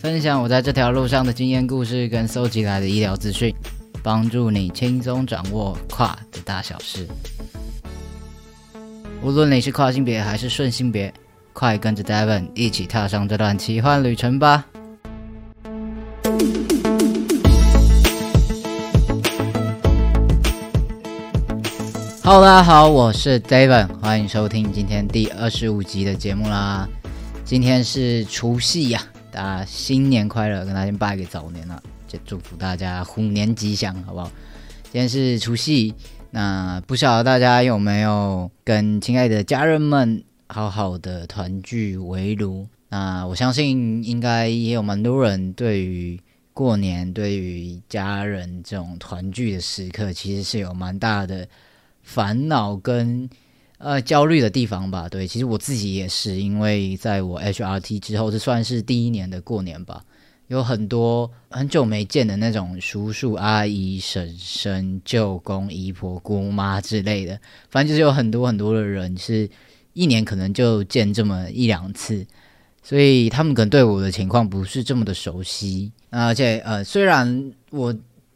[0.00, 3.52] 分享我在这条路上的经验故事跟搜集来的医疗资讯，
[4.00, 7.04] 帮助你轻松掌握跨的大小事。
[9.20, 11.12] 无论你是跨性别还是顺性别，
[11.52, 14.64] 快跟着 Devon 一起踏上这段奇幻旅程吧
[22.22, 26.88] ！Hello，大家好，我是 Devon，欢迎收听今天第二十五集的节目啦。
[27.44, 29.02] 今天是除夕呀。
[29.30, 34.30] 大家新年快乐，跟大家拜个早年了，就祝福大家虎年吉祥，好不好？
[34.84, 35.94] 今天是除夕，
[36.30, 42.66] 那不晓得大家有没有跟亲爱的家人们好好的团聚围炉？
[42.88, 46.18] 那我相信应该也有蛮多人对于
[46.54, 51.46] 过年、对于家人这种团聚的时刻，其实是有蛮大的
[52.02, 53.28] 烦恼跟。
[53.78, 60.04] 呃，焦虑的地方吧，对，其实我自己也是，因为在我 HRT 之后，这算是第一年的过年吧，
[60.48, 67.38] 有很多很久没见的那种叔叔阿姨、婶婶、舅公、姨婆、姑妈之类的，
[67.70, 69.48] 反正就是有很多很多的人，是
[69.92, 72.26] 一年可能就见这么一两次，
[72.82, 77.94] 所以他们可能对我的情况不是这么的熟悉，而且呃，虽然我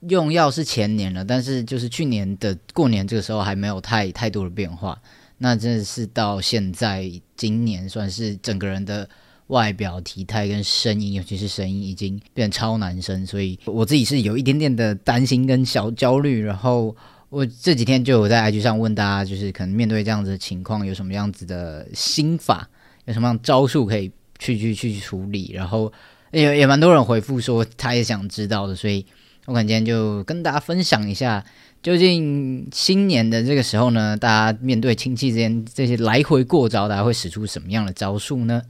[0.09, 4.97] 用药是前年了，但是就是去年的过年这个时候还没有太太多的变化。
[5.43, 9.09] 那真的是到现在今年，算是整个人的
[9.49, 16.41] 外表、体态跟声音，尤其是声音已经变超男生，所以我自己是有一点点的担心跟小焦虑。
[16.45, 16.95] 然后
[17.29, 22.69] 我这几天就有在 IG 上问大家，就是可能面对这样子的情况，有什么样子的心法，
[23.07, 25.51] 有什么样招数可以去去去处理。
[25.53, 25.93] 然后
[26.31, 29.05] 也也蛮多人回复说他也想知道的，所以
[29.47, 31.45] 我感觉今天就跟大家分享一下。
[31.83, 38.63] 究竟新年的这个时候呢，大家面对亲戚之间这些来回过招，大家会使出什么样的招数呢？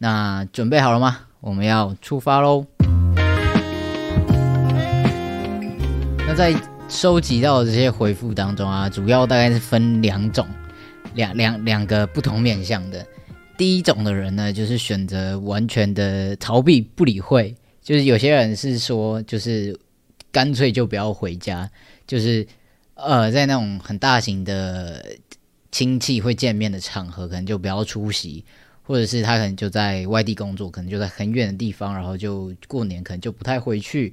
[0.00, 1.20] 那准备好了吗？
[1.40, 2.66] 我们要出发喽！
[6.18, 6.54] 那在
[6.90, 10.46] 收集到的这些回复当中啊，主要大概是分两种，
[11.14, 13.02] 两两两个不同面向的。
[13.56, 19.74] 第一种的人呢，就是选择完全的逃避不理会，就是有些人是说，就是
[20.32, 21.70] 干脆就不要回家。
[22.06, 22.44] 就是，
[22.94, 25.04] 呃，在那种很大型的
[25.70, 28.44] 亲戚会见面的场合，可能就不要出席，
[28.82, 34.12] 或者是他可能就在外地工作，可能就在很远的地方，然后就过年可能就不太回去。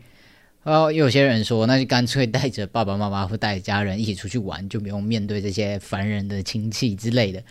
[0.64, 7.42] 然后有些人说，那就干脆带着爸爸妈妈或带着家人一起出去玩，就不用面对这些烦人的亲戚之类的。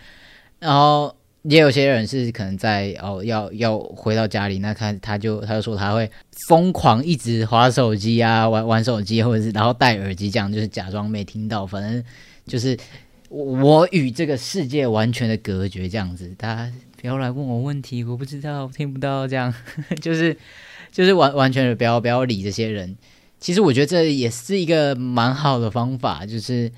[0.59, 1.18] 然后。
[1.49, 6.09] 也有些人是可能在哦，要要回到家里，那他他就他就说他会
[6.47, 12.03] 疯狂一直划手机啊，玩玩手机，或者是然后戴耳机，这样就是假装没听到，反正
[12.45, 12.77] 就是
[13.29, 16.31] 我与这个世界完全的隔绝，这样子。
[16.37, 19.51] 大家不要来问我问题，我不知道，听不到，这样
[19.99, 20.37] 就是
[20.91, 22.95] 就是完完全的不要不要理这些人。
[23.39, 26.71] 其实我觉得这也是一个蛮好的方法，就是。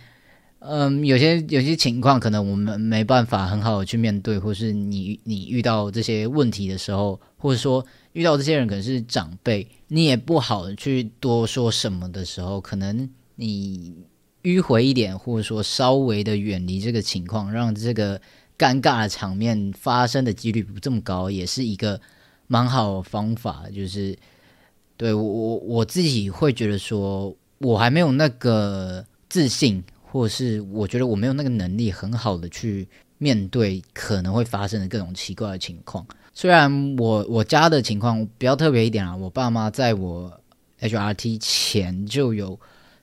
[0.63, 13.91] 嗯，有些有些情况可能我们没办法很好的去面对，或是你你遇到这些问题的时候，或者说遇到这些人可能是长辈，你也不好去多说什么的时候，可能你
[14.43, 18.21] 迂回一点，或者说稍微的远离这个情况，让这个
[18.55, 21.99] 尴尬的场面发生的几率不这么高，也是一个
[22.45, 23.65] 蛮好的方法。
[23.73, 24.15] 就是
[24.95, 29.83] 对我我我自己会觉得说，我还没有那个自信。
[30.11, 32.87] 或者是我觉得我没有那个能力很好的去
[33.17, 36.05] 面对可能会发生的各种奇怪的情况。
[36.33, 40.31] 虽然我我家的情况比较特别一点啊，我爸妈在我
[40.81, 42.59] HRT 前就有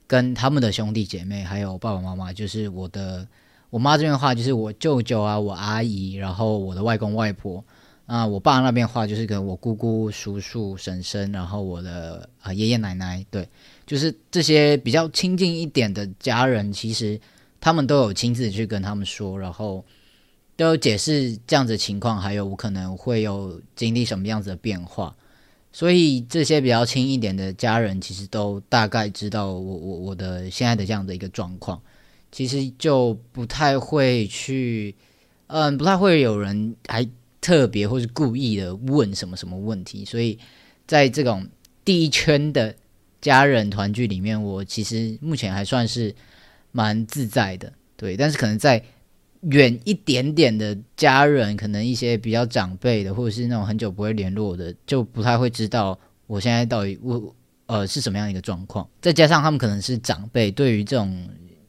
[0.06, 3.26] 跟他们的兄弟姐妹，还有爸爸妈妈，就是我的
[3.70, 7.64] 我妈这边的话，就是我舅舅啊，我阿姨，然后我的外公外婆。
[8.06, 13.46] 啊，我爸那边话就是跟我姑姑、叔叔、婶婶，然后我的啊爷爷奶奶，对，
[13.88, 17.18] 就是这些比较亲近一点的家人，其实
[17.58, 19.84] 他们都有亲自去跟他们说，然后
[20.56, 25.16] 都有解释这样子情况，还有我可能会有经历什么样子的变化，
[25.72, 31.82] 所以这些比较亲一点的家人，其实都大概知道我我我的现在的这样的一个状况，
[32.30, 34.94] 其实就不太会去，
[35.46, 37.08] 嗯，不太会有人还。
[37.40, 40.36] 特别或是故意的问什么什么问题，所以
[40.88, 41.46] 在这种
[41.84, 42.74] 第一圈的
[43.20, 46.14] 家人团聚里面，我其实目前还算是
[46.72, 48.16] 蛮自在的，对。
[48.16, 48.82] 但是可能在
[49.42, 57.34] 远一点点的家人，可能一些比较长辈的，或者是那种很久不会联络的，就不太会知道我现在到底我
[57.66, 58.88] 呃是什么样的一个状况。
[59.00, 61.28] 再加上他们可能是长辈，对于这种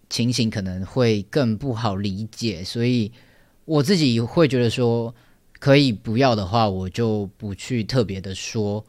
[0.10, 3.12] 情形可能会更不好理解，所以
[3.66, 5.14] 我自己会觉得说。
[5.62, 8.82] 可以不要的话，我就不去特别的说，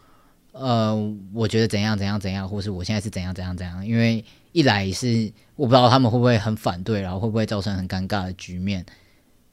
[0.53, 8.85] 呃，我觉得怎样怎样怎样，或是我现在是怎样怎样怎样，因为一来是我不知道他们会不会很反对，然后会不会造成很尴尬的局面。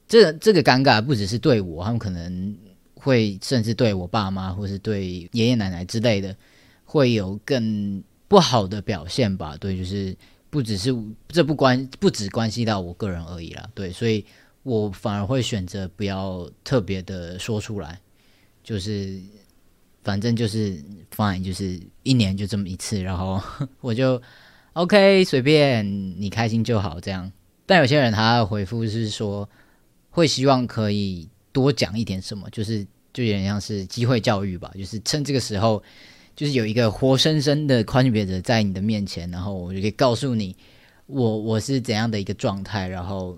[0.08, 2.58] 这这个尴尬不只是对我，他们可能
[2.96, 6.36] 会甚至对我爸妈或是对爷爷奶奶之类的，
[6.86, 9.56] 会有更不好的表现吧？
[9.60, 10.16] 对，就是
[10.50, 10.96] 不只是
[11.28, 13.70] 这不关不只关系到我个人而已啦。
[13.74, 14.26] 对，所以。
[14.64, 17.98] 我反而会选择不要特别的说出来，
[18.66, 19.18] 就是
[20.08, 20.82] 反正就是
[21.14, 23.42] fine，就是一年就这么一次，然后
[23.82, 24.22] 我就
[24.72, 25.86] OK，随便
[26.18, 27.30] 你开心就好这样。
[27.66, 29.50] 但有些人他的回复是说，
[30.10, 35.84] 会希望可以多讲一点什么，就是就有点像是机会教育吧，就是趁这个时候，
[36.38, 40.56] 就是有一个活生生的宽别者在你的面前，然后我就可以告诉你，
[41.08, 43.38] 我我是怎样的一个状态，然后。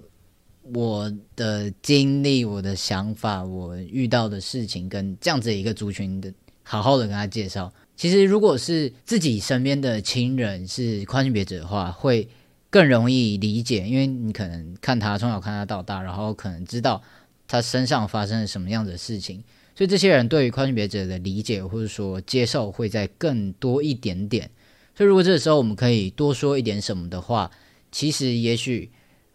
[0.72, 6.32] 我的经历、我的想法、我遇到的事情，跟这样子一个族群的，
[6.70, 7.74] 好好的跟他介绍。
[7.96, 12.30] 其实，如果是自己身边的亲人是跨性别者的话，会
[12.70, 17.02] 更容易理解，因为你可能看他从小看他到大，然后可能知道
[17.48, 19.44] 他身上发生了什么样的事情，
[19.76, 24.52] 所以这些人对于跨性别者的理解或者说接受会在更多一点点。
[24.96, 27.50] 所以，如果这个时候我们可以多说一点什么的话，
[27.92, 28.92] 其实也许。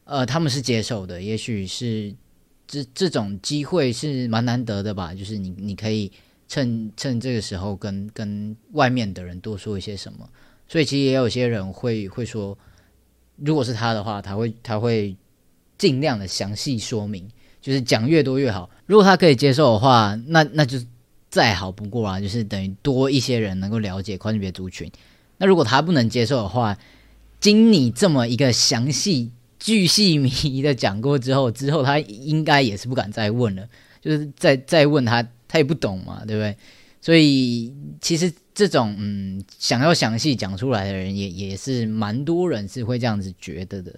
[0.07, 2.15] 呃，他们是接受的，也许是
[2.67, 5.15] 这这种机会是蛮难得的吧。
[5.15, 6.13] 就是你你可以
[6.49, 10.29] 趁趁这个时候跟跟外面的人多说一些什么。
[10.69, 12.57] 所以其实也有些人会会说，
[13.37, 15.15] 如果是他的话，他会他会
[15.77, 17.29] 尽量的详细说明，
[17.61, 18.69] 就是讲越多越好。
[18.87, 20.79] 如果他可以接受的话，那那就
[21.29, 24.91] 再好不过啊，就是等于多一些人能够了解跨性别族群。
[25.39, 26.79] 那如果他不能接受的话，
[27.41, 29.31] 经你这么一个详细。
[29.57, 33.67] 巨细靡遗的讲过之后，之后他应该也是不敢再问了，
[34.03, 36.57] 就是再再问他，他也不懂嘛，对不对？
[37.01, 43.95] 所以其实这种嗯，想要详细讲出来的人，也也是蛮多人是会这样子觉得的。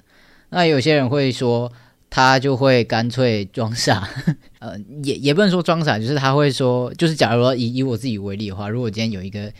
[0.51, 1.73] 那有些人会说，
[2.11, 4.07] 他就会干脆装傻，
[4.61, 9.51] 呃，也也不能说装傻，就是他会说，就是假如说以以我自己为例的话，如果今天有一个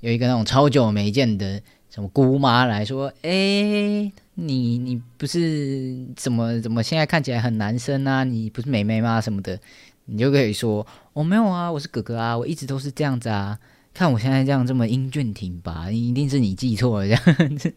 [0.00, 1.60] 有一个那种超久没见的
[1.90, 4.10] 什么姑妈来说，哎。
[4.36, 8.24] 你你不是怎么怎么现在看起来很男生啊？
[8.24, 9.20] 你不是妹妹吗？
[9.20, 9.56] 什么的，
[10.06, 13.58] 你就可以说我没有啊，我是哥哥啊，我一直都是这样子啊。
[13.92, 17.72] 看我现在这样这么英俊挺拔，一定是你记错了这样子。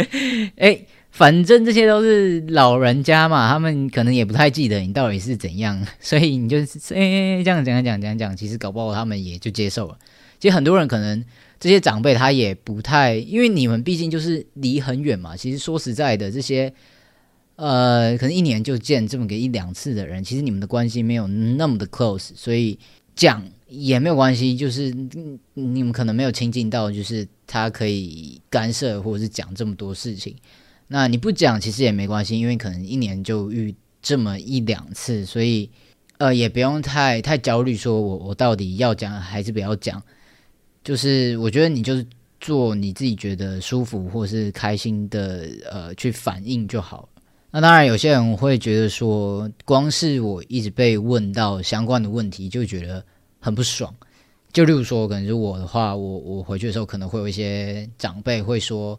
[0.56, 0.80] 哎，
[1.10, 9.98] 反正这些都是老人家嘛，他们可能也不太记得你到底是怎样，所以你就是哎这样讲讲讲讲，其实搞不好他们也就接受了。
[10.38, 11.24] 其实很多人可能。
[11.60, 15.36] 这些长辈他也不太，因为你们毕竟就是离很远嘛。
[15.36, 16.72] 其实说实在的，这些
[17.58, 22.78] 呃，可能一年就见这么个一两次的人，其实你们的关系没有那么的 close，所以
[23.16, 24.94] 讲也没有关系，就是
[25.54, 30.36] 你们可能没有亲近到，就是他可以干涉或者是讲这么多事情。
[30.86, 35.68] 那你不讲其实也没关系，因为可能一年就遇这么一两次，所以
[36.18, 40.00] 呃也不用太太焦虑，说我我到底要讲还是不要讲。
[40.84, 42.06] 就是我觉得你就是
[42.40, 47.08] 做你自己觉得舒服或是开心的呃去反应就好。
[47.50, 53.04] 那当然有些人会觉得说，光是我一直被问到相关的问题就觉得
[53.40, 53.94] 很不爽。
[54.52, 58.98] 就例如说，可能是我的话，我我回去的时候可能会有一些长辈会说。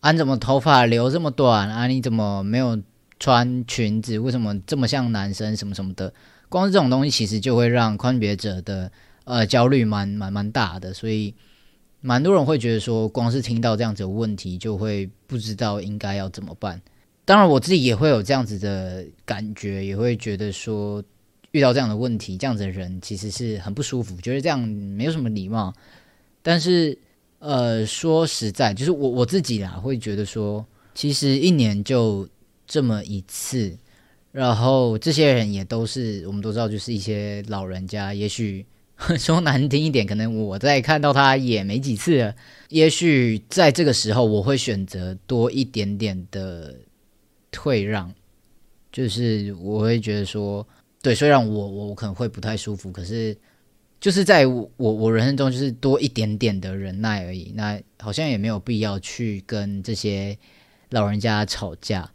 [0.00, 1.88] 啊，你怎么头发留这么短啊？
[1.88, 2.80] 你怎么没有
[3.18, 4.16] 穿裙子？
[4.16, 5.56] 为什么这么像男生？
[5.56, 6.14] 什么什么的，
[6.48, 8.92] 光是这种东西，其实就会让宽别者的
[9.24, 10.94] 呃焦虑蛮蛮蛮大的。
[10.94, 11.34] 所以，
[12.00, 16.80] 蛮多人会觉得说，光是听到这样子的问题，就会不知道应该要怎么办。
[17.28, 21.04] 当然，我自己也会有这样子的感觉，也会觉得说，
[21.50, 25.74] 遇到这样的问题，这样子的人其实是很不舒服，觉得这样没有什么礼貌。
[26.42, 26.96] 但是。
[27.40, 32.28] 呃，说实在，就是我我自己啦，会觉得说，其实一年就
[32.66, 33.78] 这么一次，
[34.32, 38.66] 然后这些人也都是我们都知道，就是一些老人家，也许
[39.16, 42.34] 说难听一点，可能我在看到他也没几次了，
[42.70, 46.74] 也许在这个时候，我会选择多一点点的
[47.50, 48.12] 退让，
[48.92, 50.66] 就是我会觉得说，
[51.02, 53.36] 对，虽然我我可能会不太舒服，可是。
[54.00, 57.50] 就是在我我人生中，就是多一点点的忍耐而已。
[57.56, 60.38] 那好像也没有必要去跟这些
[60.90, 62.08] 老人家吵架，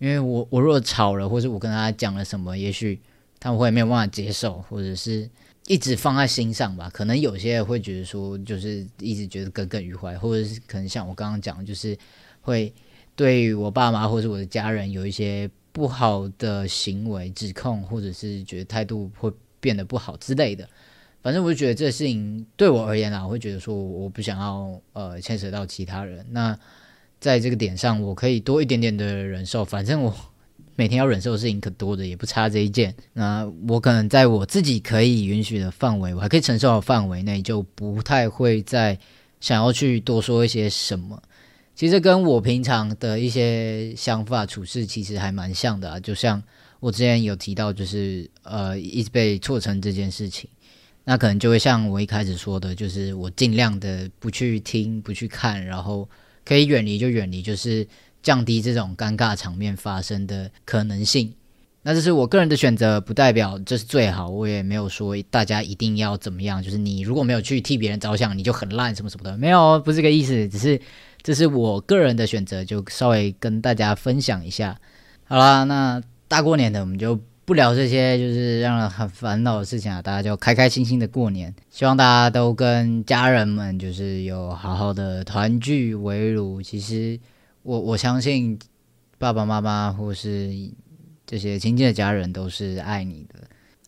[0.00, 3.00] 因为我我若吵了，或者我跟他讲了什么，也许
[3.38, 5.30] 他们会没有办法接受，或者是
[5.68, 6.90] 一直放在心上吧。
[6.92, 11.96] 可能有些人会觉得说，就是一直觉得耿耿于怀，或者是可能像我刚刚讲，就是
[12.40, 12.74] 会
[13.18, 20.68] 对我爸妈或者我的家人有一些不好的行为指控，或者是觉得态度会变得不好之类的。
[21.20, 26.24] 反正我就觉得这事情对我而言啊，我会觉得说我不想要呃牵扯到其他人。
[26.30, 26.56] 那
[27.18, 29.64] 在这个点上，我可以多一点点的忍受。
[29.64, 30.14] 反正我
[30.76, 32.94] 每天要忍受的事情可多的，也不差这一件。
[33.14, 38.96] 那我可能在我自己可以允许的范围，我还可以承受的范围内，就不太会再
[39.40, 41.20] 想要去多说一些什么。
[41.78, 46.00] 其实跟我平常的一些想法处事其实还蛮像的啊。
[46.00, 46.42] 就像
[46.80, 50.50] 我之前有提到，就是呃一直被错成这件事情。
[51.04, 56.08] 那可能就会像我一开始说的，就是我尽量的不去听、不去看，然后
[56.44, 57.86] 可以远离就远离，就是
[58.24, 61.32] 降低这种尴尬场面发生的可能性。
[61.82, 64.28] 那这是我个人的选择，不代表这是最好。
[64.28, 70.48] 我也没有说大家一定要怎么样，就是你如果没有去替别人着想，你就很烂什么什么的，没有，不是这个意思。
[70.48, 70.80] 只是
[71.22, 74.78] 这是我个人的选择，就稍微跟大家分享一下。
[75.24, 77.18] 好啦，那大过年的我们就。
[77.48, 80.02] 不聊这些就是让人很烦恼的事情啊！
[80.02, 86.60] 大家就开开心心的过年，希望大家都跟家人们就是有好好的团聚围炉。
[86.60, 87.18] 其实
[87.62, 88.58] 我我相信
[89.16, 90.52] 爸爸妈妈或是
[91.24, 93.40] 这些亲近的家人都是爱你的，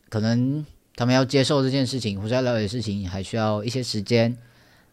[0.08, 0.64] 可能
[0.96, 4.34] 他们要接受这件事情或是要了解事情还需要一些时间。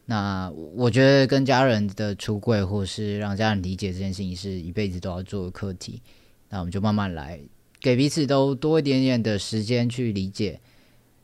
[0.09, 6.01] 那我觉得跟家人的出柜或是让家人理解这件事情是一辈子都要做的课题。
[6.49, 7.39] 那我们就慢慢来。
[7.79, 10.59] 给彼此都多一点点的时间去理解，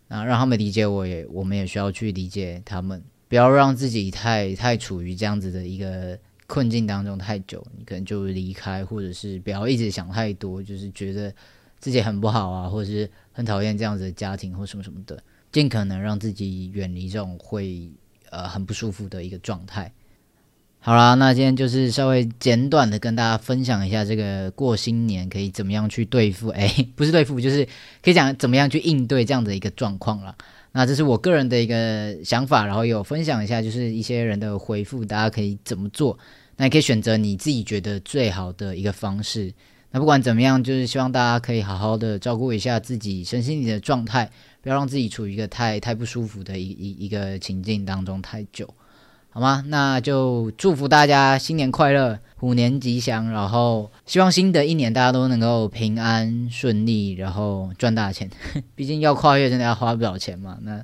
[0.07, 11.33] 那，让他们理解我，也我们也需要去理解他们，不要让自己太太处于这样子的一个困境当中太久，你可能就离开，或者是不要一直想太多，就是觉得
[11.79, 17.91] 自己很不好啊，或者是很讨厌这样子的家庭或什么什么的，尽可能让自己远离这种会
[18.33, 19.91] 呃很不舒服的一个状态。
[20.79, 27.65] 好啦，那今天就是稍微简短的跟大家分享一下这个过新年可以怎么样去对付， 哎，不是对付，就是
[28.01, 30.35] 可以讲怎么样去应对这样的一个状况了。
[30.73, 36.17] 那这是我个人的一个想法，然后有分享一下，就是一些人的回复，大家可以怎么做？
[36.57, 39.53] 那也可以选择你自己觉得最好的一个方式。
[39.91, 44.29] 那不管怎么样，就是希望大家可以好好的照顾一下自己身心里的状态，
[44.63, 48.73] 不要让自己处于一个太太不舒服的一一一个情境当中太久。
[49.29, 49.63] 好吗？
[49.67, 53.31] 那就祝福大家新年快乐，虎年吉祥。
[53.31, 58.29] 然后希望新的一年大家都能够平安顺利，然后赚大钱。
[58.75, 60.59] 毕竟要跨越，真的要花不少钱嘛。
[60.61, 60.81] 那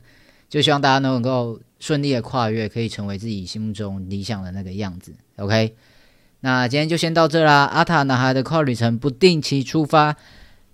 [0.50, 5.14] 就希望大家能够顺利的跨越，可以成为自己心目中理想的那个样子。
[5.36, 5.76] OK，
[6.40, 7.66] 那今天就先到这啦。
[7.66, 10.18] 阿塔男孩的跨旅程不定期出发。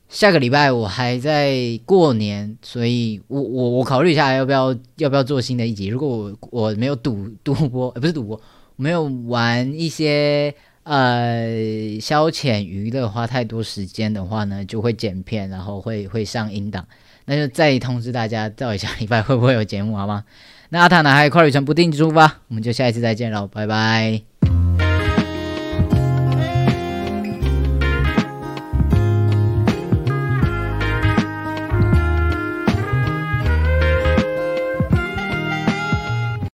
[0.07, 5.87] 下个礼拜我还在过年，所以我我我考虑一下要不要要不要做新的一集。
[5.87, 8.39] 如果我我没有赌赌博，不是赌博，
[8.75, 16.85] 没有玩一些呃消遣娱乐花太多时间的话呢，就会剪片，然后会会上音档。
[17.25, 20.23] 那就再通知大家，到底下礼拜会不会有节目，好吗？
[20.69, 24.34] 那阿塔男孩快旅程不定出发，我们就下一次再见喽，拜拜。